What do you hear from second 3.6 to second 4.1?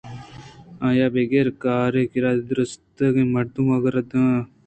آ گَرّ